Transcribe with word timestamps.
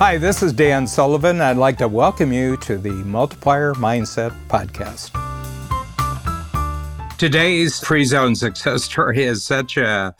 Hi, 0.00 0.16
this 0.16 0.42
is 0.42 0.54
Dan 0.54 0.86
Sullivan. 0.86 1.42
I'd 1.42 1.58
like 1.58 1.76
to 1.76 1.86
welcome 1.86 2.32
you 2.32 2.56
to 2.56 2.78
the 2.78 2.88
Multiplier 2.88 3.74
Mindset 3.74 4.34
Podcast. 4.48 5.10
Today's 7.18 7.78
Free 7.80 8.06
zone 8.06 8.34
success 8.34 8.84
story 8.90 9.22
is 9.22 9.44
such 9.44 9.76
a 9.76 10.14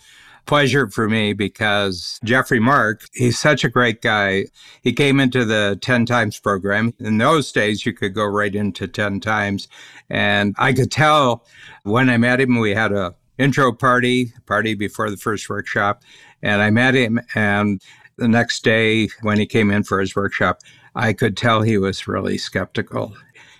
pleasure 0.45 0.90
for 0.90 1.08
me 1.08 1.32
because 1.32 2.21
Jeffrey 2.25 2.61
Mark, 2.61 3.07
he's 3.14 3.39
such 3.39 3.64
a 3.64 3.71
great 3.71 4.03
guy. 4.03 4.45
He 4.82 4.93
came 4.93 5.18
into 5.18 5.46
the 5.46 5.79
10 5.81 6.04
times 6.04 6.39
program. 6.39 6.93
In 7.00 7.17
those 7.17 7.50
days, 7.50 7.86
you 7.86 7.94
could 7.94 8.12
go 8.12 8.26
right 8.26 8.54
into 8.54 8.86
10 8.86 9.21
times. 9.21 9.67
And 10.11 10.54
I 10.58 10.75
could 10.75 10.93
tell 10.93 11.46
when 11.85 12.11
I 12.11 12.18
met 12.18 12.39
him, 12.39 12.58
we 12.58 12.75
had 12.75 12.93
a 12.93 13.14
intro 13.39 13.72
party, 13.72 14.35
party 14.44 14.75
before 14.75 15.08
the 15.11 15.17
first 15.17 15.49
workshop. 15.49 16.03
And 16.43 16.61
I 16.61 16.68
met 16.68 16.94
him 16.94 17.18
and 17.35 17.82
the 18.20 18.29
next 18.29 18.62
day 18.62 19.08
when 19.22 19.38
he 19.38 19.46
came 19.46 19.70
in 19.70 19.82
for 19.82 19.98
his 19.98 20.14
workshop, 20.14 20.60
I 20.94 21.12
could 21.12 21.36
tell 21.36 21.62
he 21.62 21.79
was 21.79 22.06
really 22.06 22.38
skeptical. 22.38 23.16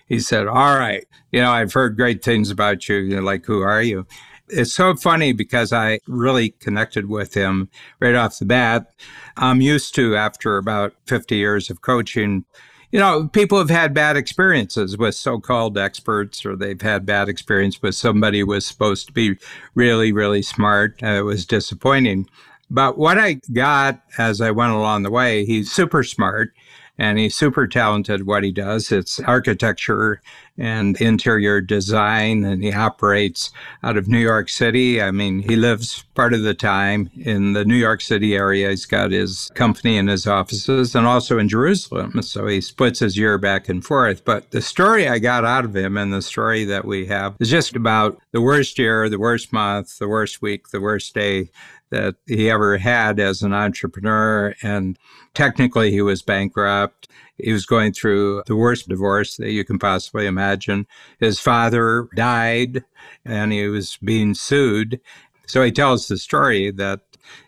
He 0.07 0.21
said, 0.21 0.47
All 0.47 0.77
right, 0.79 1.07
you 1.33 1.41
know, 1.41 1.51
I've 1.51 1.73
heard 1.73 1.97
great 1.97 2.23
things 2.23 2.51
about 2.51 2.89
you. 2.89 2.97
You're 2.97 3.23
like, 3.23 3.47
who 3.47 3.63
are 3.63 3.83
you? 3.83 4.07
It's 4.49 4.73
so 4.73 4.95
funny 4.97 5.33
because 5.33 5.73
I 5.73 6.01
really 6.07 6.51
connected 6.51 7.09
with 7.09 7.35
him 7.35 7.69
right 8.01 8.17
off 8.17 8.39
the 8.39 8.45
bat. 8.45 8.93
I'm 9.37 9.61
used 9.61 9.95
to, 9.95 10.17
after 10.17 10.57
about 10.57 10.93
50 11.07 11.37
years 11.37 11.71
of 11.71 11.83
coaching, 11.83 12.45
you 12.91 12.99
know, 12.99 13.29
people 13.29 13.59
have 13.59 13.71
had 13.71 13.95
bad 13.95 14.17
experiences 14.17 14.99
with 14.99 15.15
so-called 15.15 15.79
experts, 15.79 16.45
or 16.45 16.57
they've 16.57 16.83
had 16.83 17.07
bad 17.07 17.29
experience 17.29 17.81
with 17.81 17.95
somebody 17.95 18.41
who 18.41 18.47
was 18.47 18.67
supposed 18.67 19.07
to 19.07 19.13
be 19.13 19.37
really, 19.77 20.13
really 20.13 20.43
smart. 20.43 21.01
Uh, 21.01 21.07
it 21.07 21.25
was 21.25 21.47
disappointing. 21.47 22.29
But 22.71 22.97
what 22.97 23.19
I 23.19 23.41
got 23.53 24.01
as 24.19 24.41
I 24.41 24.51
went 24.51 24.73
along 24.73 25.03
the 25.03 25.11
way, 25.11 25.45
he's 25.45 25.73
super 25.73 26.03
smart 26.05 26.53
and 27.01 27.19
he's 27.19 27.35
super 27.35 27.67
talented 27.67 28.27
what 28.27 28.45
he 28.45 28.53
does. 28.53 28.93
It's 28.93 29.19
architecture 29.21 30.21
and 30.59 31.01
interior 31.01 31.63
design, 31.63 32.45
and 32.45 32.63
he 32.63 32.75
operates 32.75 33.51
out 33.83 33.97
of 33.97 34.07
New 34.07 34.19
York 34.19 34.51
City. 34.51 35.01
I 35.01 35.11
mean, 35.11 35.39
he 35.39 35.57
lives 35.57 36.05
part 36.15 36.35
of 36.35 36.43
the 36.43 36.53
time 36.53 37.11
in 37.17 37.55
the 37.55 37.65
New 37.65 37.77
York 37.77 38.03
City 38.03 38.35
area. 38.35 38.69
He's 38.69 38.85
got 38.85 39.13
his 39.13 39.51
company 39.55 39.97
and 39.97 40.11
his 40.11 40.27
offices, 40.27 40.95
and 40.95 41.07
also 41.07 41.39
in 41.39 41.49
Jerusalem. 41.49 42.21
So 42.21 42.47
he 42.47 42.61
splits 42.61 42.99
his 42.99 43.17
year 43.17 43.39
back 43.39 43.71
and 43.71 43.83
forth. 43.83 44.23
But 44.27 44.51
the 44.51 44.61
story 44.61 45.09
I 45.09 45.19
got 45.19 45.47
out 45.47 45.65
of 45.65 45.75
him 45.75 45.97
and 45.97 46.13
the 46.13 46.21
story 46.21 46.67
that 46.67 46.85
we 46.85 47.07
have 47.07 47.35
is 47.41 47.49
just 47.49 47.75
about 47.75 48.21
the 48.33 48.43
worst 48.43 48.79
year, 48.79 49.09
the 49.09 49.19
worst 49.19 49.55
month, 49.55 49.99
the 49.99 50.09
worst 50.09 50.43
week, 50.43 50.69
the 50.69 50.83
worst 50.83 51.15
day 51.15 51.49
that 51.91 52.17
he 52.27 52.51
ever 52.51 52.79
had 52.79 53.21
as 53.21 53.43
an 53.43 53.53
entrepreneur. 53.53 54.55
And 54.63 54.99
technically, 55.35 55.91
he 55.91 56.03
was 56.03 56.23
bankrupt. 56.23 57.09
He 57.37 57.53
was 57.53 57.67
going 57.67 57.93
through 57.93 58.43
the 58.47 58.57
worst 58.57 58.89
divorce 58.89 59.37
that 59.37 59.51
you 59.51 59.65
can 59.65 59.79
possibly 59.79 60.27
imagine. 60.27 60.87
His 61.19 61.41
father 61.41 62.09
died 62.15 62.85
and 63.25 63.53
he 63.53 63.67
was 63.67 63.99
being 64.03 64.35
sued. 64.35 65.01
So 65.47 65.63
he 65.63 65.73
tells 65.73 66.07
the 66.07 66.17
story 66.17 66.71
that, 66.73 67.01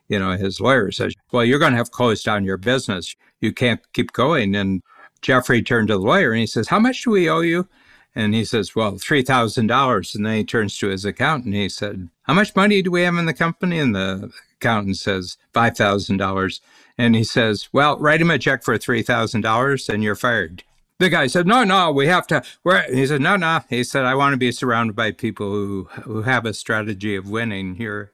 you 0.09 0.19
know, 0.19 0.33
his 0.33 0.61
lawyer 0.61 0.91
says, 0.91 1.15
Well, 1.31 1.45
you're 1.45 1.59
going 1.59 1.73
to 1.73 1.79
have 1.79 1.87
to 1.87 1.93
close 1.93 2.23
down 2.23 2.45
your 2.45 2.57
business. 2.57 3.15
You 3.41 3.53
can't 3.53 3.81
keep 3.93 4.13
going. 4.13 4.55
And 4.55 4.83
Jeffrey 5.21 5.63
turned 5.63 5.89
to 5.89 5.95
the 5.95 6.01
lawyer 6.01 6.33
and 6.33 6.41
he 6.41 6.47
says, 6.47 6.69
How 6.69 6.79
much 6.79 7.05
do 7.05 7.11
we 7.11 7.29
owe 7.29 7.41
you? 7.41 7.69
And 8.15 8.35
he 8.35 8.45
says, 8.45 8.75
Well, 8.77 8.93
$3,000. 8.93 10.15
And 10.15 10.27
then 10.27 10.37
he 10.37 10.45
turns 10.45 10.77
to 10.79 10.89
his 10.89 11.05
accountant. 11.05 11.55
He 11.55 11.69
said, 11.69 12.09
How 12.23 12.35
much 12.35 12.55
money 12.55 12.83
do 12.83 12.91
we 12.91 13.03
have 13.03 13.17
in 13.17 13.27
the 13.27 13.35
company? 13.35 13.79
And 13.79 13.95
the 13.95 14.33
accountant 14.57 14.99
says, 14.99 15.39
$5,000. 15.55 16.61
And 16.99 17.17
he 17.17 17.25
says, 17.25 17.69
Well, 17.73 17.99
write 17.99 18.21
him 18.21 18.31
a 18.31 18.39
check 18.39 18.63
for 18.63 18.77
$3,000 18.79 19.89
and 19.89 20.03
you're 20.03 20.15
fired. 20.15 20.63
The 20.99 21.09
guy 21.09 21.27
said, 21.27 21.47
No, 21.47 21.65
no, 21.65 21.91
we 21.91 22.07
have 22.07 22.27
to. 22.29 22.43
He 22.91 23.07
said, 23.07 23.21
No, 23.21 23.37
no. 23.37 23.61
He 23.69 23.83
said, 23.83 24.05
I 24.05 24.15
want 24.15 24.35
to 24.35 24.39
be 24.39 24.53
surrounded 24.53 24.95
by 24.95 25.11
people 25.11 25.51
who, 25.51 25.89
who 26.03 26.23
have 26.23 26.47
a 26.47 26.55
strategy 26.55 27.17
of 27.17 27.29
winning 27.29 27.77
here. 27.77 28.13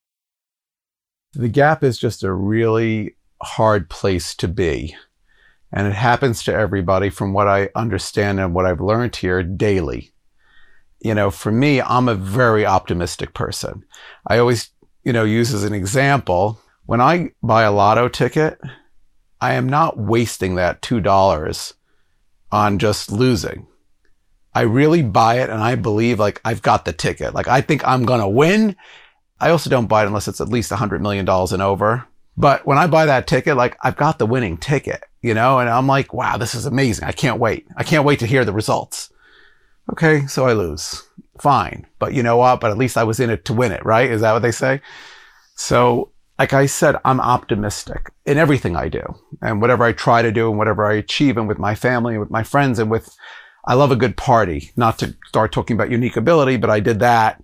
The 1.35 1.49
gap 1.49 1.85
is 1.85 1.99
just 1.99 2.23
a 2.23 2.33
really 2.33 3.17
hard 3.43 3.91
place 3.91 4.35
to 4.37 4.49
be. 4.49 4.97
And 5.73 5.87
it 5.87 5.95
happens 5.95 6.43
to 6.45 6.55
everybody 6.55 7.11
from 7.11 7.33
what 7.33 7.47
I 7.47 7.69
understand 7.75 8.41
and 8.41 8.55
what 8.55 8.67
I've 8.67 8.81
learned 8.81 9.17
here 9.17 9.43
daily. 9.43 10.13
You 11.01 11.15
know, 11.15 11.31
for 11.31 11.53
me, 11.53 11.81
I'm 11.81 12.09
a 12.09 12.15
very 12.15 12.65
optimistic 12.65 13.35
person. 13.35 13.85
I 14.27 14.39
always, 14.39 14.71
you 15.05 15.13
know, 15.13 15.25
use 15.25 15.53
as 15.53 15.65
an 15.65 15.75
example, 15.75 16.61
when 16.87 17.01
I 17.03 17.33
buy 17.43 17.65
a 17.65 17.73
lotto 17.73 18.09
ticket, 18.09 18.59
I 19.41 19.55
am 19.55 19.69
not 19.69 19.99
wasting 19.99 20.55
that 20.55 20.81
$2 20.81 21.73
on 22.51 22.79
just 22.79 23.13
losing. 23.13 23.67
I 24.55 24.63
really 24.63 25.03
buy 25.03 25.41
it 25.41 25.51
and 25.51 25.63
I 25.63 25.75
believe 25.75 26.19
like 26.19 26.41
I've 26.45 26.63
got 26.63 26.85
the 26.85 26.93
ticket. 26.93 27.35
Like 27.35 27.47
I 27.47 27.61
think 27.61 27.87
I'm 27.87 28.05
going 28.07 28.21
to 28.21 28.29
win. 28.29 28.75
I 29.39 29.51
also 29.51 29.71
don't 29.71 29.87
buy 29.87 30.03
it 30.03 30.07
unless 30.07 30.29
it's 30.29 30.41
at 30.41 30.49
least 30.49 30.73
a 30.73 30.77
$100 30.77 31.01
million 31.01 31.29
and 31.29 31.63
over. 31.63 32.07
But 32.37 32.67
when 32.67 32.79
I 32.79 32.87
buy 32.87 33.07
that 33.07 33.27
ticket, 33.27 33.57
like 33.57 33.77
I've 33.83 33.97
got 33.97 34.19
the 34.19 34.27
winning 34.27 34.57
ticket 34.57 35.05
you 35.23 35.35
know, 35.35 35.59
and 35.59 35.69
I'm 35.69 35.87
like, 35.87 36.15
wow, 36.15 36.37
this 36.37 36.55
is 36.55 36.67
amazing. 36.67 37.05
I 37.05 37.13
can't 37.13 37.41
wait. 37.41 37.67
I 37.77 37.85
can't 37.85 38.05
wait 38.05 38.21
to 38.21 38.27
hear 38.27 38.45
the 38.45 38.53
results. 38.53 39.13
Okay, 39.93 40.27
so 40.27 40.47
I 40.47 40.53
lose. 40.53 41.03
Fine. 41.41 41.87
But 41.99 42.15
you 42.15 42.23
know 42.23 42.37
what? 42.37 42.61
But 42.61 42.71
at 42.71 42.79
least 42.79 42.97
I 42.97 43.05
was 43.05 43.21
in 43.21 43.31
it 43.31 43.45
to 43.47 43.53
win 43.53 43.73
it, 43.73 43.85
right? 43.85 44.11
Is 44.11 44.21
that 44.21 44.33
what 44.33 44.43
they 44.43 44.53
say? 44.53 44.81
So, 45.57 46.13
like 46.39 46.53
I 46.53 46.67
said, 46.67 46.97
I'm 47.05 47.21
optimistic 47.21 48.13
in 48.25 48.39
everything 48.39 48.77
I 48.77 48.89
do 48.89 49.03
and 49.43 49.61
whatever 49.61 49.83
I 49.83 49.93
try 49.93 50.23
to 50.23 50.31
do 50.31 50.49
and 50.49 50.59
whatever 50.59 50.87
I 50.87 50.95
achieve 50.95 51.37
and 51.37 51.49
with 51.49 51.59
my 51.59 51.75
family 51.75 52.15
and 52.15 52.21
with 52.21 52.31
my 52.31 52.45
friends 52.45 52.79
and 52.79 52.91
with, 52.91 53.17
I 53.65 53.75
love 53.75 53.91
a 53.91 53.97
good 53.97 54.17
party. 54.17 54.71
Not 54.77 54.99
to 55.01 55.17
start 55.27 55.51
talking 55.51 55.75
about 55.75 55.91
unique 55.91 56.17
ability, 56.17 56.57
but 56.59 56.71
I 56.71 56.79
did 56.79 57.01
that 57.01 57.43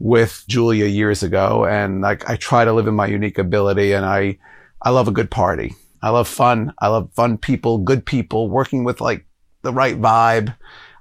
with 0.00 0.44
Julia 0.48 0.86
years 0.86 1.22
ago. 1.22 1.64
And 1.64 2.00
like, 2.00 2.28
I 2.28 2.34
try 2.34 2.64
to 2.64 2.72
live 2.72 2.88
in 2.88 2.94
my 2.94 3.06
unique 3.06 3.38
ability 3.38 3.92
and 3.92 4.04
I, 4.04 4.38
I 4.82 4.90
love 4.90 5.06
a 5.06 5.12
good 5.12 5.30
party. 5.30 5.76
I 6.04 6.10
love 6.10 6.28
fun. 6.28 6.74
I 6.80 6.88
love 6.88 7.10
fun 7.14 7.38
people, 7.38 7.78
good 7.78 8.04
people, 8.04 8.50
working 8.50 8.84
with 8.84 9.00
like 9.00 9.24
the 9.62 9.72
right 9.72 9.98
vibe. 9.98 10.54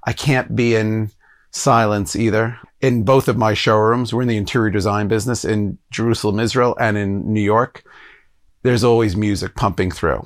I 0.06 0.14
can't 0.14 0.56
be 0.56 0.76
in 0.76 1.12
silence 1.52 2.16
either. 2.16 2.58
In 2.80 3.04
both 3.04 3.28
of 3.28 3.36
my 3.36 3.54
showrooms, 3.54 4.14
we're 4.14 4.22
in 4.22 4.30
the 4.30 4.38
interior 4.38 4.70
design 4.70 5.10
business 5.10 5.44
in 5.44 5.78
Jerusalem, 5.92 6.40
Israel, 6.40 6.78
and 6.80 6.98
in 6.98 7.34
New 7.34 7.42
York. 7.42 7.84
There's 8.62 8.86
always 8.86 9.18
music 9.18 9.56
pumping 9.56 9.92
through, 9.92 10.26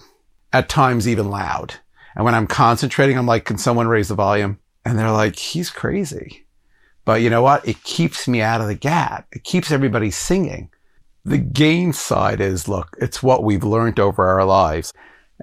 at 0.53 0.69
times 0.69 1.07
even 1.07 1.31
loud. 1.31 1.73
And 2.15 2.23
when 2.23 2.35
I'm 2.35 2.45
concentrating, 2.45 3.17
I'm 3.17 3.25
like, 3.25 3.45
can 3.45 3.57
someone 3.57 3.87
raise 3.87 4.09
the 4.09 4.15
volume? 4.15 4.59
And 4.85 4.99
they're 4.99 5.09
like, 5.09 5.37
he's 5.37 5.71
crazy. 5.71 6.45
But 7.03 7.23
you 7.23 7.31
know 7.31 7.41
what? 7.41 7.67
It 7.67 7.81
keeps 7.81 8.27
me 8.27 8.43
out 8.43 8.61
of 8.61 8.67
the 8.67 8.75
gap. 8.75 9.27
It 9.31 9.43
keeps 9.43 9.71
everybody 9.71 10.11
singing. 10.11 10.69
The 11.27 11.37
gain 11.37 11.91
side 11.91 12.39
is 12.39 12.69
look, 12.69 12.95
it's 13.01 13.21
what 13.21 13.43
we've 13.43 13.65
learned 13.65 13.99
over 13.99 14.25
our 14.25 14.45
lives. 14.45 14.93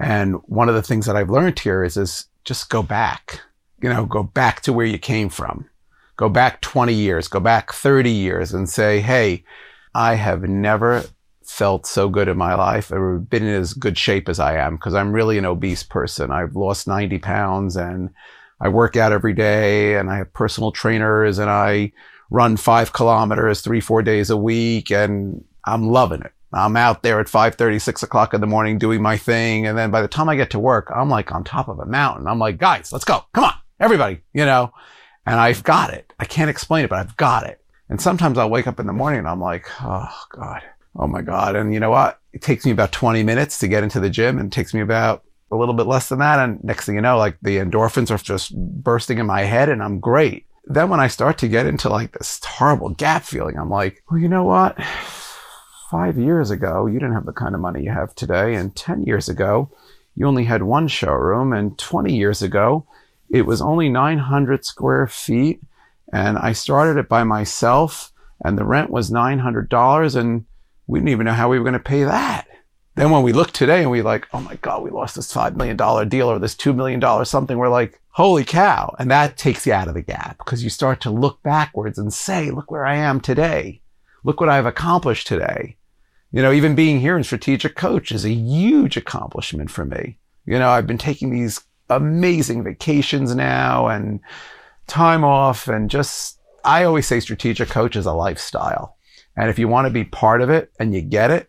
And 0.01 0.37
one 0.47 0.71
of 0.71 0.75
the 0.75 0.83
things 0.83 1.05
that 1.05 1.15
I've 1.15 1.29
learned 1.29 1.59
here 1.59 1.85
is, 1.85 1.99
is 1.99 2.27
just 2.45 2.71
go 2.71 2.83
back, 2.83 3.43
you 3.83 3.91
know, 3.91 4.07
go 4.07 4.23
back 4.23 4.63
to 4.63 4.73
where 4.73 4.87
you 4.87 4.99
came 4.99 5.29
from. 5.29 5.69
Go 6.17 6.31
back 6.31 6.63
20 6.63 6.95
years, 6.95 7.29
go 7.29 7.39
back 7.39 7.71
30 7.75 8.11
years 8.11 8.55
and 8.55 8.67
say, 8.67 9.01
Hey, 9.01 9.45
I 9.95 10.15
have 10.15 10.45
never 10.45 11.05
felt 11.45 11.85
so 11.85 12.09
good 12.09 12.29
in 12.29 12.39
my 12.39 12.55
life 12.55 12.91
or 12.91 13.19
been 13.19 13.45
in 13.45 13.55
as 13.55 13.75
good 13.75 13.99
shape 13.99 14.31
as 14.31 14.41
I 14.41 14.57
am 14.57 14.77
because 14.77 14.95
I'm 14.95 15.13
really 15.13 15.37
an 15.37 15.45
obese 15.45 15.83
person. 15.83 16.31
I've 16.31 16.57
lost 16.57 16.89
90 16.89 17.19
pounds 17.19 17.77
and 17.77 18.09
I 18.59 18.69
work 18.69 18.97
out 18.97 19.13
every 19.13 19.35
day 19.35 19.97
and 19.97 20.09
I 20.09 20.17
have 20.17 20.33
personal 20.33 20.73
trainers 20.73 21.39
and 21.39 21.51
I 21.51 21.93
run 22.31 22.57
five 22.57 22.95
kilometers 22.95 23.61
three, 23.61 23.83
four 23.83 24.03
days 24.03 24.31
a 24.31 24.37
week. 24.39 24.91
And 24.91 25.45
I'm 25.67 25.89
loving 25.89 26.23
it. 26.23 26.33
I'm 26.53 26.77
out 26.77 27.03
there 27.03 27.19
at 27.19 27.27
5:30, 27.27 27.81
6 27.81 28.03
o'clock 28.05 28.33
in 28.33 28.41
the 28.41 28.47
morning 28.47 28.79
doing 28.79 29.03
my 29.03 29.17
thing. 29.17 29.67
And 29.67 29.77
then 29.77 29.91
by 29.91 30.03
the 30.03 30.09
time 30.09 30.29
I 30.29 30.37
get 30.37 30.51
to 30.51 30.59
work, 30.61 30.91
I'm 30.95 31.11
like 31.11 31.33
on 31.33 31.43
top 31.43 31.69
of 31.69 31.81
a 31.81 31.87
mountain. 31.87 32.29
I'm 32.29 32.39
like, 32.39 32.59
guys, 32.59 32.93
let's 32.93 33.05
go. 33.05 33.25
Come 33.33 33.45
on, 33.45 33.55
everybody, 33.81 34.21
you 34.33 34.45
know, 34.45 34.73
and 35.27 35.41
I've 35.41 35.65
got 35.65 35.93
it. 35.93 36.13
I 36.19 36.25
can't 36.25 36.51
explain 36.51 36.85
it, 36.85 36.91
but 36.91 37.01
I've 37.01 37.17
got 37.17 37.47
it. 37.47 37.61
And 37.89 38.01
sometimes 38.01 38.39
I'll 38.39 38.51
wake 38.51 38.67
up 38.67 38.79
in 38.79 38.87
the 38.87 38.93
morning 38.93 39.19
and 39.19 39.29
I'm 39.29 39.41
like, 39.41 39.67
oh 39.83 40.15
God, 40.31 40.63
oh 40.97 41.07
my 41.07 41.23
God. 41.23 41.57
And 41.57 41.75
you 41.75 41.81
know 41.81 41.91
what? 41.91 42.21
It 42.33 42.41
takes 42.41 42.65
me 42.65 42.71
about 42.71 42.93
20 42.93 43.23
minutes 43.25 43.59
to 43.59 43.69
get 43.69 43.83
into 43.83 44.01
the 44.01 44.11
gym 44.11 44.39
and 44.39 44.53
it 44.53 44.55
takes 44.55 44.73
me 44.73 44.81
about 44.81 45.25
a 45.51 45.57
little 45.57 45.75
bit 45.75 45.87
less 45.87 46.09
than 46.09 46.21
that. 46.21 46.39
And 46.39 46.63
next 46.63 46.87
thing 46.87 46.95
you 46.95 47.01
know, 47.01 47.19
like 47.19 47.37
the 47.43 47.59
endorphins 47.59 48.11
are 48.11 48.19
just 48.19 48.57
bursting 48.57 49.19
in 49.19 49.27
my 49.27 49.43
head 49.43 49.69
and 49.69 49.83
I'm 49.83 49.99
great. 49.99 50.47
Then 50.67 50.89
when 50.89 51.01
I 51.01 51.09
start 51.09 51.37
to 51.39 51.49
get 51.49 51.67
into 51.67 51.89
like 51.89 52.13
this 52.13 52.43
horrible 52.43 52.91
gap 52.91 53.25
feeling, 53.25 53.59
I'm 53.59 53.71
like, 53.71 54.03
well, 54.11 54.19
you 54.21 54.29
know 54.29 54.45
what? 54.45 54.79
Five 55.95 56.19
years 56.19 56.51
ago, 56.51 56.87
you 56.87 56.95
didn't 56.95 57.15
have 57.15 57.25
the 57.25 57.33
kind 57.33 57.55
of 57.55 57.61
money 57.61 57.85
you 57.85 57.91
have 57.93 58.13
today. 58.17 58.57
And 58.57 58.75
10 58.75 59.05
years 59.05 59.29
ago, 59.29 59.71
you 60.17 60.27
only 60.27 60.43
had 60.43 60.65
one 60.65 60.89
showroom. 60.89 61.53
And 61.53 61.79
20 61.79 62.13
years 62.13 62.43
ago, 62.43 62.85
it 63.31 63.47
was 63.47 63.63
only 63.63 63.89
900 63.89 64.65
square 64.65 65.07
feet. 65.07 65.61
And 66.13 66.37
I 66.37 66.53
started 66.53 66.99
it 66.99 67.09
by 67.09 67.23
myself, 67.23 68.13
and 68.45 68.59
the 68.59 68.65
rent 68.65 68.91
was 68.91 69.13
$900. 69.13 70.17
And 70.17 70.47
we 70.89 70.99
didn't 70.99 71.11
even 71.11 71.27
know 71.27 71.33
how 71.33 71.49
we 71.49 71.61
were 71.61 71.65
going 71.65 71.75
to 71.75 71.79
pay 71.79 72.03
that. 72.03 72.49
then 72.97 73.13
when 73.13 73.23
we 73.23 73.33
look 73.33 73.53
today 73.53 73.83
and 73.83 73.91
we're 73.93 74.03
like, 74.03 74.27
oh 74.33 74.41
my 74.41 74.57
God, 74.57 74.83
we 74.83 74.91
lost 74.91 75.15
this 75.15 75.33
$5 75.33 75.55
million 75.55 75.77
deal 76.09 76.29
or 76.29 76.41
this 76.41 76.57
$2 76.57 76.75
million 76.75 77.25
something, 77.25 77.57
we're 77.57 77.69
like, 77.69 78.01
holy 78.09 78.45
cow. 78.45 78.93
And 78.99 79.13
that 79.13 79.37
takes 79.37 79.65
you 79.65 79.73
out 79.73 79.87
of 79.87 79.95
the 79.95 80.03
gap 80.03 80.39
because 80.39 80.65
you 80.65 80.71
start 80.71 81.01
to 81.03 81.11
look 81.11 81.41
backwards 81.45 81.99
and 81.99 82.13
say, 82.13 82.51
look 82.51 82.69
where 82.73 82.85
I 82.85 82.97
am 82.97 83.21
today. 83.21 83.81
Look 84.25 84.41
what 84.41 84.49
I've 84.49 84.67
accomplished 84.67 85.29
today. 85.29 85.77
You 86.35 86.43
know, 86.43 86.51
even 86.51 86.75
being 86.75 86.99
here 86.99 87.17
in 87.17 87.23
strategic 87.23 87.77
coach 87.77 88.11
is 88.11 88.25
a 88.25 88.33
huge 88.33 88.97
accomplishment 88.97 89.71
for 89.71 89.85
me. 89.85 90.19
You 90.47 90.59
know, 90.59 90.69
I've 90.69 90.87
been 90.87 90.99
taking 90.99 91.31
these 91.31 91.61
amazing 91.89 92.65
vacations 92.65 93.37
now 93.37 93.87
and 93.87 94.19
time 94.89 95.23
off 95.23 95.69
and 95.69 95.89
just, 95.89 96.41
I 96.65 96.83
always 96.83 97.07
say 97.07 97.21
strategic 97.21 97.69
coach 97.69 97.95
is 97.95 98.05
a 98.05 98.13
lifestyle. 98.13 98.97
And 99.37 99.49
if 99.49 99.61
you 99.61 99.69
want 99.69 99.87
to 99.87 99.93
be 99.93 100.03
part 100.03 100.41
of 100.43 100.51
it 100.51 100.73
and 100.81 100.93
you 100.93 101.03
get 101.03 101.31
it, 101.31 101.49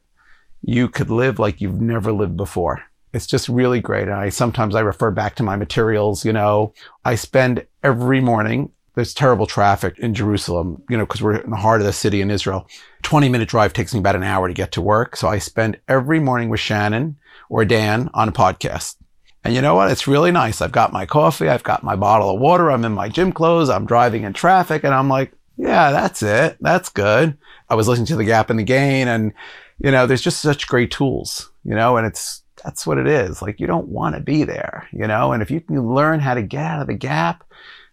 you 0.62 0.88
could 0.88 1.10
live 1.10 1.40
like 1.40 1.62
you've 1.62 1.82
never 1.82 2.12
lived 2.12 2.38
before. 2.38 2.84
It's 3.12 3.26
just 3.26 3.50
really 3.50 3.80
great. 3.80 4.04
And 4.04 4.14
I 4.14 4.30
sometimes 4.30 4.76
I 4.76 4.82
refer 4.82 5.10
back 5.10 5.34
to 5.38 5.44
my 5.44 5.56
materials, 5.56 6.24
you 6.24 6.32
know, 6.32 6.76
I 7.04 7.16
spend 7.16 7.66
every 7.82 8.22
morning 8.22 8.72
there's 8.96 9.14
terrible 9.14 9.46
traffic 9.46 10.00
in 10.00 10.14
Jerusalem, 10.14 10.82
you 10.90 10.98
know, 10.98 11.06
because 11.06 11.22
we're 11.22 11.38
in 11.38 11.50
the 11.50 11.58
heart 11.58 11.82
of 11.82 11.88
the 11.88 11.94
city 11.94 12.22
in 12.22 12.32
Israel. 12.32 12.68
20 13.04 13.30
minute 13.30 13.50
drive 13.50 13.74
takes 13.74 13.94
me 13.94 14.00
about 14.00 14.16
an 14.16 14.24
hour 14.24 14.48
to 14.48 14.54
get 14.54 14.72
to 14.74 14.82
work. 14.82 15.16
So 15.16 15.28
I 15.28 15.38
spend 15.38 15.80
every 15.88 16.20
morning 16.20 16.50
with 16.50 16.60
Shannon 16.60 17.18
or 17.50 17.66
Dan 17.66 18.10
on 18.14 18.30
a 18.30 18.32
podcast. 18.32 18.96
And 19.44 19.54
you 19.54 19.62
know 19.62 19.76
what? 19.76 19.92
It's 19.92 20.08
really 20.08 20.32
nice. 20.32 20.62
I've 20.62 20.72
got 20.72 20.92
my 20.92 21.06
coffee. 21.06 21.50
I've 21.50 21.64
got 21.64 21.84
my 21.84 21.96
bottle 21.96 22.32
of 22.32 22.40
water. 22.40 22.72
I'm 22.72 22.84
in 22.84 22.94
my 22.94 23.10
gym 23.10 23.32
clothes. 23.32 23.70
I'm 23.70 23.86
driving 23.86 24.24
in 24.24 24.34
traffic 24.34 24.84
and 24.84 24.94
I'm 24.94 25.10
like, 25.10 25.34
yeah, 25.58 25.92
that's 25.92 26.24
it. 26.24 26.58
That's 26.62 26.90
good. 26.90 27.38
I 27.70 27.76
was 27.76 27.88
listening 27.88 28.08
to 28.08 28.16
the 28.16 28.24
gap 28.24 28.50
and 28.50 28.58
the 28.58 28.64
gain 28.64 29.08
and 29.08 29.34
you 29.78 29.92
know, 29.92 30.08
there's 30.08 30.22
just 30.22 30.42
such 30.42 30.68
great 30.68 30.90
tools, 30.90 31.52
you 31.64 31.76
know, 31.76 31.98
and 31.98 32.08
it's, 32.08 32.44
that's 32.64 32.88
what 32.88 32.98
it 32.98 33.08
is. 33.08 33.42
Like 33.42 33.60
you 33.60 33.68
don't 33.68 33.90
want 33.90 34.16
to 34.16 34.22
be 34.22 34.44
there, 34.44 34.88
you 34.92 35.06
know, 35.06 35.34
and 35.34 35.44
if 35.44 35.52
you 35.52 35.60
can 35.60 35.94
learn 35.94 36.20
how 36.20 36.34
to 36.34 36.42
get 36.42 36.64
out 36.64 36.82
of 36.82 36.88
the 36.88 36.94
gap 36.94 37.44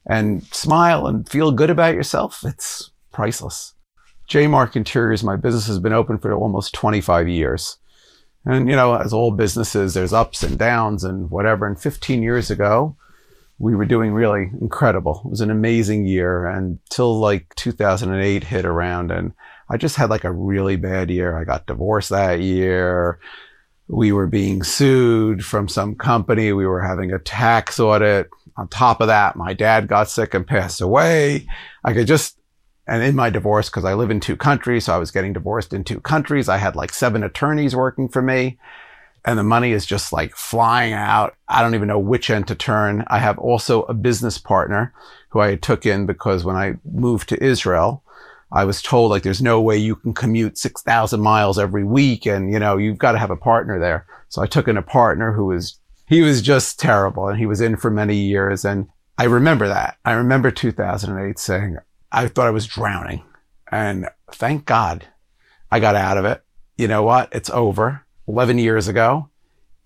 and 0.06 0.42
smile 0.44 1.06
and 1.06 1.28
feel 1.28 1.52
good 1.52 1.70
about 1.70 1.94
yourself, 1.94 2.42
it's 2.44 2.90
priceless. 3.12 3.74
J 4.26 4.46
Mark 4.46 4.76
Interiors, 4.76 5.22
my 5.22 5.36
business 5.36 5.66
has 5.66 5.78
been 5.78 5.92
open 5.92 6.18
for 6.18 6.32
almost 6.32 6.74
25 6.74 7.28
years. 7.28 7.78
And, 8.44 8.68
you 8.68 8.74
know, 8.74 8.94
as 8.94 9.12
all 9.12 9.30
businesses, 9.30 9.94
there's 9.94 10.12
ups 10.12 10.42
and 10.42 10.58
downs 10.58 11.04
and 11.04 11.30
whatever. 11.30 11.66
And 11.66 11.80
15 11.80 12.22
years 12.22 12.50
ago, 12.50 12.96
we 13.58 13.76
were 13.76 13.84
doing 13.84 14.12
really 14.12 14.50
incredible. 14.60 15.22
It 15.24 15.30
was 15.30 15.40
an 15.40 15.50
amazing 15.50 16.06
year 16.06 16.46
until 16.46 17.20
like 17.20 17.54
2008 17.54 18.42
hit 18.42 18.64
around. 18.64 19.12
And 19.12 19.32
I 19.68 19.76
just 19.76 19.96
had 19.96 20.10
like 20.10 20.24
a 20.24 20.32
really 20.32 20.76
bad 20.76 21.10
year. 21.10 21.38
I 21.38 21.44
got 21.44 21.66
divorced 21.66 22.10
that 22.10 22.40
year. 22.40 23.20
We 23.92 24.12
were 24.12 24.26
being 24.26 24.62
sued 24.62 25.44
from 25.44 25.68
some 25.68 25.94
company. 25.94 26.52
We 26.52 26.66
were 26.66 26.82
having 26.82 27.12
a 27.12 27.18
tax 27.18 27.78
audit. 27.78 28.30
On 28.56 28.66
top 28.68 29.00
of 29.00 29.06
that, 29.06 29.36
my 29.36 29.52
dad 29.52 29.86
got 29.86 30.10
sick 30.10 30.34
and 30.34 30.46
passed 30.46 30.80
away. 30.80 31.46
I 31.84 31.92
could 31.92 32.06
just, 32.06 32.38
and 32.86 33.02
in 33.02 33.14
my 33.14 33.30
divorce, 33.30 33.68
because 33.68 33.84
I 33.84 33.94
live 33.94 34.10
in 34.10 34.20
two 34.20 34.36
countries, 34.36 34.86
so 34.86 34.94
I 34.94 34.98
was 34.98 35.10
getting 35.10 35.32
divorced 35.32 35.72
in 35.72 35.84
two 35.84 36.00
countries. 36.00 36.48
I 36.48 36.56
had 36.56 36.74
like 36.74 36.92
seven 36.92 37.22
attorneys 37.22 37.76
working 37.76 38.08
for 38.08 38.22
me 38.22 38.58
and 39.24 39.38
the 39.38 39.44
money 39.44 39.72
is 39.72 39.86
just 39.86 40.12
like 40.12 40.34
flying 40.34 40.92
out. 40.92 41.36
I 41.48 41.62
don't 41.62 41.74
even 41.74 41.88
know 41.88 41.98
which 41.98 42.30
end 42.30 42.48
to 42.48 42.54
turn. 42.54 43.04
I 43.06 43.18
have 43.18 43.38
also 43.38 43.82
a 43.82 43.94
business 43.94 44.38
partner 44.38 44.92
who 45.30 45.40
I 45.40 45.54
took 45.56 45.86
in 45.86 46.06
because 46.06 46.44
when 46.44 46.56
I 46.56 46.74
moved 46.84 47.28
to 47.28 47.42
Israel, 47.42 48.02
I 48.52 48.64
was 48.64 48.82
told 48.82 49.10
like 49.10 49.22
there's 49.22 49.42
no 49.42 49.60
way 49.60 49.78
you 49.78 49.96
can 49.96 50.12
commute 50.12 50.58
6,000 50.58 51.20
miles 51.20 51.58
every 51.58 51.84
week 51.84 52.26
and 52.26 52.52
you 52.52 52.58
know, 52.58 52.76
you've 52.76 52.98
got 52.98 53.12
to 53.12 53.18
have 53.18 53.30
a 53.30 53.36
partner 53.36 53.78
there. 53.78 54.06
So 54.28 54.42
I 54.42 54.46
took 54.46 54.68
in 54.68 54.76
a 54.76 54.82
partner 54.82 55.32
who 55.32 55.46
was, 55.46 55.78
he 56.06 56.20
was 56.20 56.42
just 56.42 56.78
terrible 56.78 57.28
and 57.28 57.38
he 57.38 57.46
was 57.46 57.60
in 57.60 57.76
for 57.76 57.90
many 57.90 58.16
years. 58.16 58.64
And 58.64 58.88
I 59.16 59.24
remember 59.24 59.68
that. 59.68 59.96
I 60.04 60.12
remember 60.12 60.50
2008 60.50 61.38
saying, 61.38 61.78
I 62.10 62.28
thought 62.28 62.46
I 62.46 62.50
was 62.50 62.66
drowning 62.66 63.24
and 63.70 64.08
thank 64.30 64.66
God 64.66 65.06
I 65.70 65.80
got 65.80 65.96
out 65.96 66.18
of 66.18 66.26
it. 66.26 66.42
You 66.76 66.88
know 66.88 67.02
what? 67.02 67.30
It's 67.32 67.50
over 67.50 68.04
11 68.28 68.58
years 68.58 68.86
ago. 68.86 69.30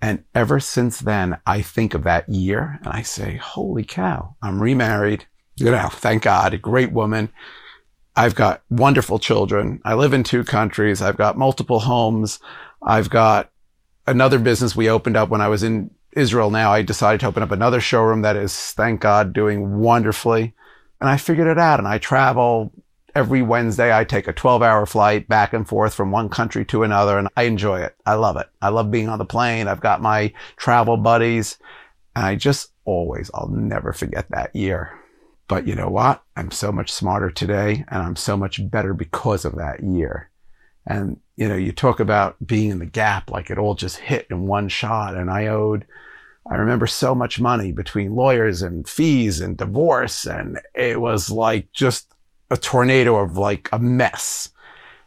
And 0.03 0.25
ever 0.35 0.61
since 0.61 1.01
then, 1.01 1.39
I 1.47 1.63
think 1.63 1.95
of 1.95 2.03
that 2.03 2.29
year 2.29 2.79
and 2.79 2.89
I 2.89 3.03
say, 3.03 3.37
holy 3.37 3.85
cow, 3.85 4.37
I'm 4.43 4.61
remarried. 4.61 5.27
You 5.57 5.71
know, 5.71 5.89
thank 5.91 6.25
God, 6.25 6.53
a 6.53 6.59
great 6.59 6.93
woman. 6.93 7.31
I've 8.17 8.35
got 8.35 8.63
wonderful 8.71 9.19
children. 9.19 9.81
I 9.85 9.95
live 9.95 10.15
in 10.15 10.25
two 10.25 10.43
countries. 10.43 11.03
I've 11.03 11.19
got 11.19 11.37
multiple 11.37 11.81
homes. 11.81 12.39
I've 12.83 13.11
got 13.11 13.51
another 14.07 14.39
business 14.39 14.75
we 14.75 14.89
opened 14.89 15.17
up 15.17 15.29
when 15.29 15.43
I 15.43 15.49
was 15.49 15.63
in 15.63 15.91
Israel 16.13 16.51
now. 16.51 16.73
I 16.73 16.81
decided 16.81 17.21
to 17.21 17.27
open 17.27 17.43
up 17.43 17.51
another 17.51 17.81
showroom 17.81 18.23
that 18.23 18.37
is, 18.37 18.57
thank 18.73 19.01
God, 19.03 19.35
doing 19.35 19.79
wonderfully. 19.79 20.55
And 21.01 21.11
I 21.11 21.19
figured 21.19 21.47
it 21.47 21.59
out 21.59 21.79
and 21.79 21.87
I 21.87 21.99
travel 21.99 22.73
every 23.15 23.43
Wednesday. 23.43 23.95
I 23.95 24.05
take 24.05 24.29
a 24.29 24.33
12 24.33 24.63
hour 24.63 24.87
flight 24.87 25.29
back 25.29 25.53
and 25.53 25.69
forth 25.69 25.95
from 25.95 26.11
one 26.11 26.31
country 26.31 26.65
to 26.67 26.85
another 26.85 27.19
and 27.19 27.29
I 27.37 27.43
enjoy 27.43 27.81
it. 27.81 27.97
I 28.07 28.15
love 28.15 28.39
it. 28.39 28.49
I 28.63 28.71
love 28.71 28.91
being 28.91 29.11
on 29.11 29.19
the 29.19 29.27
plane. 29.27 29.69
I've 29.69 29.81
got 29.81 30.01
my 30.01 30.33
travel 30.57 30.97
buddies 30.97 31.59
and 32.15 32.25
I 32.25 32.37
just 32.37 32.73
always, 32.87 33.31
I'll 33.35 33.49
never 33.49 33.93
forget 33.93 34.31
that 34.31 34.57
year. 34.57 34.99
But 35.49 35.67
you 35.67 35.75
know 35.75 35.89
what? 35.89 36.23
I'm 36.37 36.51
so 36.51 36.73
much 36.73 36.91
smarter 36.91 37.31
today 37.31 37.85
and 37.89 38.03
I'm 38.03 38.17
so 38.17 38.37
much 38.37 38.69
better 38.69 38.95
because 38.95 39.45
of 39.45 39.57
that 39.57 39.83
year. 39.83 40.31
And, 40.87 41.21
you 41.37 41.49
know, 41.49 41.57
you 41.57 41.73
talk 41.73 42.01
about 42.01 42.37
being 42.45 42.71
in 42.71 42.79
the 42.79 42.87
gap, 42.87 43.31
like 43.31 43.51
it 43.51 43.59
all 43.59 43.75
just 43.75 43.97
hit 43.99 44.27
in 44.31 44.47
one 44.47 44.69
shot. 44.69 45.17
And 45.17 45.31
I 45.31 45.47
owed, 45.47 45.87
I 46.51 46.57
remember 46.57 46.87
so 46.87 47.15
much 47.15 47.41
money 47.41 47.73
between 47.73 48.15
lawyers 48.15 48.63
and 48.63 48.89
fees 48.89 49.41
and 49.41 49.57
divorce. 49.57 50.27
And 50.27 50.61
it 50.75 51.01
was 51.01 51.31
like 51.31 51.73
just 51.73 52.13
a 52.51 52.57
tornado 52.57 53.17
of 53.17 53.37
like 53.37 53.69
a 53.73 53.79
mess. 53.79 54.51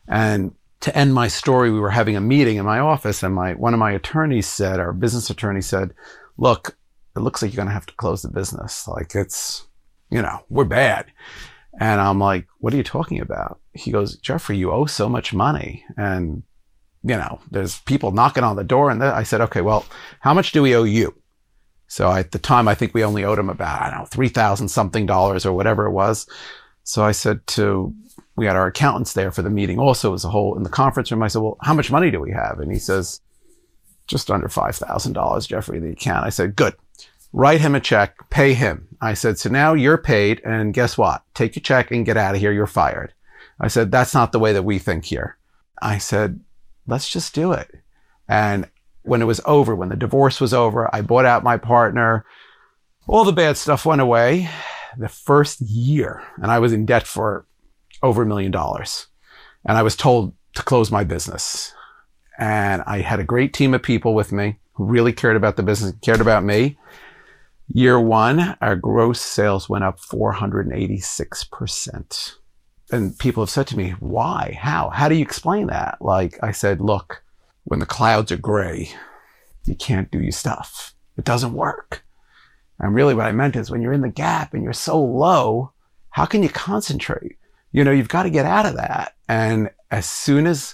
And 0.07 0.53
to 0.81 0.95
end 0.97 1.13
my 1.13 1.27
story, 1.27 1.71
we 1.71 1.79
were 1.79 1.89
having 1.89 2.15
a 2.15 2.21
meeting 2.21 2.57
in 2.57 2.65
my 2.65 2.79
office 2.79 3.23
and 3.23 3.35
my, 3.35 3.53
one 3.53 3.73
of 3.73 3.79
my 3.79 3.91
attorneys 3.91 4.47
said, 4.47 4.79
our 4.79 4.93
business 4.93 5.29
attorney 5.29 5.61
said, 5.61 5.93
look, 6.37 6.77
it 7.15 7.19
looks 7.19 7.41
like 7.41 7.51
you're 7.51 7.57
going 7.57 7.67
to 7.67 7.73
have 7.73 7.85
to 7.85 7.95
close 7.95 8.21
the 8.21 8.29
business. 8.29 8.87
Like 8.87 9.15
it's, 9.15 9.65
you 10.09 10.21
know, 10.21 10.43
we're 10.49 10.65
bad. 10.65 11.05
And 11.79 12.01
I'm 12.01 12.19
like, 12.19 12.47
what 12.59 12.73
are 12.73 12.77
you 12.77 12.83
talking 12.83 13.21
about? 13.21 13.59
He 13.73 13.91
goes, 13.91 14.17
Jeffrey, 14.17 14.57
you 14.57 14.71
owe 14.71 14.85
so 14.85 15.07
much 15.07 15.33
money. 15.33 15.85
And, 15.97 16.43
you 17.03 17.15
know, 17.15 17.39
there's 17.49 17.79
people 17.81 18.11
knocking 18.11 18.43
on 18.43 18.55
the 18.55 18.63
door. 18.63 18.89
And 18.89 19.03
I 19.03 19.23
said, 19.23 19.41
okay, 19.41 19.61
well, 19.61 19.85
how 20.19 20.33
much 20.33 20.51
do 20.51 20.61
we 20.61 20.75
owe 20.75 20.83
you? 20.83 21.15
So 21.87 22.11
at 22.11 22.31
the 22.31 22.39
time, 22.39 22.67
I 22.67 22.75
think 22.75 22.93
we 22.93 23.03
only 23.03 23.23
owed 23.23 23.39
him 23.39 23.49
about, 23.49 23.81
I 23.81 23.89
don't 23.89 23.99
know, 23.99 24.05
3000 24.05 24.67
something 24.67 25.05
dollars 25.05 25.45
or 25.45 25.53
whatever 25.53 25.85
it 25.85 25.91
was. 25.91 26.27
So 26.83 27.03
I 27.03 27.11
said 27.11 27.45
to, 27.47 27.93
we 28.35 28.45
had 28.45 28.55
our 28.55 28.67
accountants 28.67 29.13
there 29.13 29.31
for 29.31 29.41
the 29.41 29.49
meeting 29.49 29.79
also 29.79 30.13
as 30.13 30.25
a 30.25 30.29
whole 30.29 30.55
in 30.57 30.63
the 30.63 30.69
conference 30.69 31.11
room. 31.11 31.23
I 31.23 31.27
said, 31.27 31.41
well, 31.41 31.57
how 31.61 31.73
much 31.73 31.91
money 31.91 32.11
do 32.11 32.19
we 32.19 32.31
have? 32.31 32.59
And 32.59 32.71
he 32.71 32.79
says, 32.79 33.21
just 34.07 34.29
under 34.29 34.47
$5,000, 34.47 35.47
Jeffrey, 35.47 35.79
the 35.79 35.91
account. 35.91 36.25
I 36.25 36.29
said, 36.29 36.55
good 36.55 36.75
write 37.31 37.61
him 37.61 37.75
a 37.75 37.79
check, 37.79 38.15
pay 38.29 38.53
him. 38.53 38.87
I 39.01 39.13
said, 39.13 39.37
so 39.37 39.49
now 39.49 39.73
you're 39.73 39.97
paid 39.97 40.41
and 40.43 40.73
guess 40.73 40.97
what? 40.97 41.23
Take 41.33 41.55
your 41.55 41.61
check 41.61 41.91
and 41.91 42.05
get 42.05 42.17
out 42.17 42.35
of 42.35 42.41
here. 42.41 42.51
You're 42.51 42.67
fired. 42.67 43.13
I 43.59 43.67
said, 43.67 43.91
that's 43.91 44.13
not 44.13 44.31
the 44.31 44.39
way 44.39 44.53
that 44.53 44.63
we 44.63 44.79
think 44.79 45.05
here. 45.05 45.37
I 45.81 45.97
said, 45.97 46.39
let's 46.87 47.09
just 47.09 47.33
do 47.33 47.51
it. 47.51 47.69
And 48.27 48.69
when 49.03 49.21
it 49.21 49.25
was 49.25 49.41
over, 49.45 49.75
when 49.75 49.89
the 49.89 49.95
divorce 49.95 50.41
was 50.41 50.53
over, 50.53 50.93
I 50.93 51.01
bought 51.01 51.25
out 51.25 51.43
my 51.43 51.57
partner. 51.57 52.25
All 53.07 53.23
the 53.23 53.31
bad 53.31 53.57
stuff 53.57 53.85
went 53.85 54.01
away. 54.01 54.49
The 54.97 55.09
first 55.09 55.61
year, 55.61 56.23
and 56.37 56.51
I 56.51 56.59
was 56.59 56.73
in 56.73 56.85
debt 56.85 57.07
for 57.07 57.45
over 58.01 58.23
a 58.23 58.25
million 58.25 58.51
dollars. 58.51 59.07
And 59.65 59.77
I 59.77 59.83
was 59.83 59.95
told 59.95 60.33
to 60.55 60.63
close 60.63 60.91
my 60.91 61.03
business. 61.03 61.73
And 62.37 62.81
I 62.85 63.01
had 63.01 63.19
a 63.19 63.25
great 63.25 63.53
team 63.53 63.73
of 63.73 63.83
people 63.83 64.13
with 64.13 64.31
me 64.31 64.57
who 64.73 64.85
really 64.85 65.13
cared 65.13 65.35
about 65.35 65.57
the 65.57 65.63
business, 65.63 65.93
cared 66.01 66.21
about 66.21 66.43
me. 66.43 66.77
Year 67.71 67.99
one, 67.99 68.57
our 68.61 68.75
gross 68.75 69.21
sales 69.21 69.69
went 69.69 69.83
up 69.83 69.99
486%. 69.99 72.35
And 72.91 73.15
people 73.19 73.43
have 73.43 73.51
said 73.51 73.67
to 73.67 73.77
me, 73.77 73.91
why? 73.99 74.57
How? 74.59 74.89
How 74.89 75.07
do 75.07 75.13
you 75.13 75.21
explain 75.21 75.67
that? 75.67 75.99
Like 76.01 76.39
I 76.41 76.51
said, 76.51 76.81
look, 76.81 77.21
when 77.65 77.79
the 77.79 77.85
clouds 77.85 78.31
are 78.31 78.37
gray, 78.37 78.89
you 79.65 79.75
can't 79.75 80.09
do 80.09 80.19
your 80.19 80.31
stuff. 80.31 80.95
It 81.15 81.25
doesn't 81.25 81.53
work. 81.53 82.03
And 82.79 82.95
really 82.95 83.13
what 83.13 83.27
I 83.27 83.31
meant 83.31 83.55
is 83.55 83.69
when 83.69 83.83
you're 83.83 83.93
in 83.93 84.01
the 84.01 84.09
gap 84.09 84.55
and 84.55 84.63
you're 84.63 84.73
so 84.73 84.99
low, 84.99 85.71
how 86.09 86.25
can 86.25 86.41
you 86.41 86.49
concentrate? 86.49 87.37
You 87.71 87.83
know, 87.83 87.91
you've 87.91 88.09
got 88.09 88.23
to 88.23 88.31
get 88.31 88.47
out 88.47 88.65
of 88.65 88.77
that. 88.77 89.15
And 89.27 89.69
as 89.91 90.09
soon 90.09 90.47
as 90.47 90.73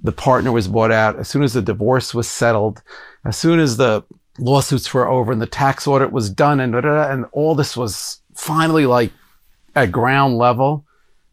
the 0.00 0.12
partner 0.12 0.52
was 0.52 0.68
bought 0.68 0.92
out, 0.92 1.18
as 1.18 1.28
soon 1.28 1.42
as 1.42 1.52
the 1.52 1.62
divorce 1.62 2.14
was 2.14 2.28
settled, 2.28 2.80
as 3.24 3.36
soon 3.36 3.58
as 3.58 3.76
the 3.76 4.04
lawsuits 4.38 4.92
were 4.92 5.08
over 5.08 5.32
and 5.32 5.42
the 5.42 5.46
tax 5.46 5.86
audit 5.86 6.12
was 6.12 6.30
done 6.30 6.60
and, 6.60 6.74
and 6.74 7.26
all 7.32 7.54
this 7.54 7.76
was 7.76 8.20
finally 8.34 8.86
like 8.86 9.12
at 9.74 9.92
ground 9.92 10.36
level, 10.38 10.84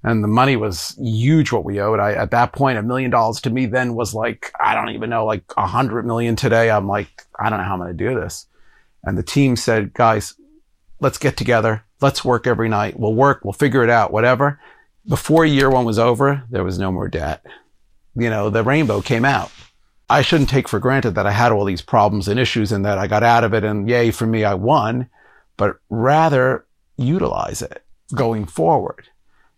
and 0.03 0.23
the 0.23 0.27
money 0.29 0.55
was 0.55 0.95
huge 0.97 1.51
what 1.51 1.65
we 1.65 1.81
owed. 1.81 1.99
I, 1.99 2.13
at 2.13 2.31
that 2.31 2.53
point, 2.53 2.77
a 2.77 2.83
million 2.83 3.11
dollars 3.11 3.41
to 3.41 3.49
me 3.49 3.65
then 3.65 3.95
was 3.95 4.13
like, 4.13 4.51
I 4.59 4.73
don't 4.73 4.89
even 4.89 5.09
know, 5.09 5.25
like 5.25 5.43
a 5.57 5.67
hundred 5.67 6.05
million 6.05 6.35
today. 6.35 6.71
I'm 6.71 6.87
like, 6.87 7.25
I 7.37 7.49
don't 7.49 7.59
know 7.59 7.65
how 7.65 7.73
I'm 7.73 7.79
going 7.79 7.97
to 7.97 8.09
do 8.09 8.15
this. 8.15 8.47
And 9.03 9.17
the 9.17 9.23
team 9.23 9.55
said, 9.55 9.93
guys, 9.93 10.35
let's 11.01 11.17
get 11.17 11.35
together. 11.35 11.83
Let's 12.01 12.23
work 12.23 12.47
every 12.47 12.69
night. 12.69 12.97
We'll 12.97 13.13
work. 13.13 13.43
We'll 13.43 13.53
figure 13.53 13.83
it 13.83 13.89
out, 13.89 14.13
whatever. 14.13 14.59
Before 15.07 15.45
year 15.45 15.69
one 15.69 15.85
was 15.85 15.99
over, 15.99 16.43
there 16.49 16.63
was 16.63 16.79
no 16.79 16.91
more 16.91 17.09
debt. 17.09 17.45
You 18.15 18.29
know, 18.29 18.49
the 18.49 18.63
rainbow 18.63 19.01
came 19.01 19.25
out. 19.25 19.51
I 20.09 20.21
shouldn't 20.21 20.49
take 20.49 20.67
for 20.67 20.79
granted 20.79 21.11
that 21.15 21.27
I 21.27 21.31
had 21.31 21.51
all 21.51 21.65
these 21.65 21.81
problems 21.81 22.27
and 22.27 22.39
issues 22.39 22.71
and 22.71 22.83
that 22.85 22.97
I 22.97 23.07
got 23.07 23.23
out 23.23 23.43
of 23.43 23.53
it 23.53 23.63
and 23.63 23.87
yay 23.87 24.11
for 24.11 24.25
me, 24.25 24.43
I 24.43 24.55
won, 24.55 25.09
but 25.55 25.77
rather 25.89 26.65
utilize 26.97 27.61
it 27.61 27.83
going 28.15 28.45
forward 28.45 29.07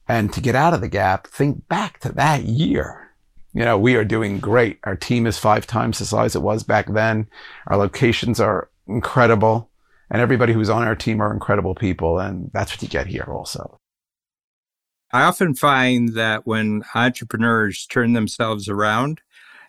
and 0.07 0.33
to 0.33 0.41
get 0.41 0.55
out 0.55 0.73
of 0.73 0.81
the 0.81 0.89
gap, 0.89 1.25
think 1.27 1.67
back 1.69 1.99
to 2.01 2.11
that 2.11 2.43
year. 2.43 3.11
You 3.53 3.63
know, 3.63 3.77
we 3.77 3.95
are 3.95 4.03
doing 4.03 4.39
great. 4.39 4.79
Our 4.83 4.95
team 4.95 5.25
is 5.25 5.37
five 5.37 5.65
times 5.65 5.99
the 5.99 6.05
size 6.05 6.35
it 6.35 6.41
was 6.41 6.63
back 6.63 6.87
then. 6.91 7.27
Our 7.67 7.77
locations 7.77 8.39
are 8.39 8.69
incredible. 8.87 9.69
And 10.09 10.21
everybody 10.21 10.51
who's 10.51 10.69
on 10.69 10.83
our 10.83 10.95
team 10.95 11.21
are 11.21 11.33
incredible 11.33 11.75
people. 11.75 12.19
And 12.19 12.51
that's 12.53 12.73
what 12.73 12.81
you 12.81 12.89
get 12.89 13.07
here 13.07 13.25
also. 13.29 13.79
I 15.13 15.23
often 15.23 15.55
find 15.55 16.13
that 16.15 16.45
when 16.45 16.83
entrepreneurs 16.93 17.85
turn 17.85 18.11
themselves 18.13 18.67
around, 18.67 19.21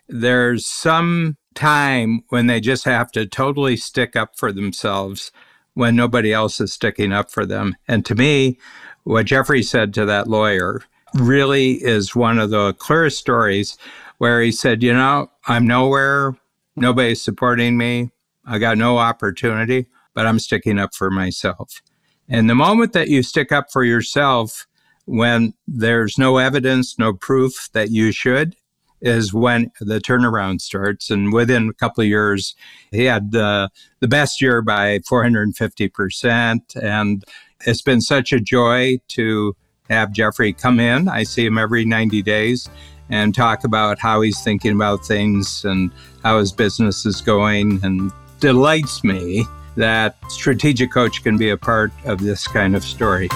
there's 0.09 0.67
some 0.67 1.37
time 1.55 2.23
when 2.29 2.47
they 2.47 2.61
just 2.61 2.85
have 2.85 3.13
to 3.13 3.27
totally 3.27 3.77
stick 3.77 4.17
up 4.17 4.37
for 4.37 4.53
themselves 4.53 5.31
when 5.75 5.97
nobody 5.97 6.33
else 6.33 6.61
is 6.61 6.73
sticking 6.73 7.13
up 7.13 7.31
for 7.31 7.47
them. 7.47 7.77
And 7.89 8.05
to 8.07 8.15
me, 8.15 8.59
what 9.05 9.27
Jeffrey 9.27 9.63
said 9.63 9.95
to 9.95 10.05
that 10.07 10.29
lawyer 10.29 10.83
really 11.15 11.73
is 11.73 12.15
one 12.15 12.39
of 12.39 12.51
the 12.51 12.75
clearest 12.75 13.19
stories 13.19 13.77
where 14.19 14.41
he 14.41 14.53
said, 14.53 14.83
You 14.83 14.95
know, 14.95 15.31
I'm 15.47 15.67
nowhere, 15.67 16.37
nobody's 16.77 17.23
supporting 17.23 17.77
me, 17.77 18.11
I 18.45 18.59
got 18.59 18.79
no 18.79 18.99
opportunity, 18.99 19.87
but 20.15 20.27
I'm 20.27 20.39
sticking 20.39 20.79
up 20.79 20.95
for 20.95 21.11
myself. 21.11 21.83
And 22.29 22.49
the 22.49 22.55
moment 22.55 22.93
that 22.93 23.09
you 23.09 23.23
stick 23.23 23.53
up 23.53 23.73
for 23.73 23.85
yourself 23.85 24.67
when 25.05 25.55
there's 25.67 26.17
no 26.19 26.39
evidence, 26.39 26.99
no 26.99 27.13
proof 27.13 27.69
that 27.73 27.91
you 27.91 28.13
should, 28.13 28.57
is 29.03 29.35
when 29.35 29.71
the 29.81 29.99
turnaround 29.99 30.61
starts. 30.61 31.11
And 31.11 31.33
within 31.33 31.69
a 31.69 31.75
couple 31.75 32.03
of 32.03 32.09
years, 32.09 32.55
he 32.91 33.05
had 33.05 33.33
the, 33.33 33.69
the 34.01 34.09
best 34.09 34.41
year 34.41 34.63
by 34.63 35.01
450%. 35.01 36.61
And 36.81 37.25
it's 37.67 37.83
been 37.83 38.01
such 38.01 38.33
a 38.33 38.41
joy 38.41 38.99
to 39.09 39.55
have 39.91 40.13
Jeffrey 40.13 40.53
come 40.53 40.81
in. 40.81 41.09
I 41.09 41.25
see 41.25 41.45
him 41.45 41.59
every 41.59 41.85
90 41.85 42.23
days 42.23 42.69
and 43.11 43.35
talk 43.35 43.65
about 43.65 43.99
how 43.99 44.21
he's 44.23 44.41
thinking 44.43 44.73
about 44.73 45.05
things 45.05 45.65
and 45.65 45.91
how 46.23 46.39
his 46.39 46.53
business 46.53 47.05
is 47.05 47.21
going 47.21 47.81
and 47.83 48.11
delights 48.41 49.05
me 49.05 49.45
that 49.77 50.17
strategic 50.31 50.93
coach 50.93 51.23
can 51.23 51.37
be 51.37 51.51
a 51.51 51.57
part 51.57 51.93
of 52.05 52.21
this 52.21 52.47
kind 52.47 52.77
of 52.77 52.85
story. 52.85 53.29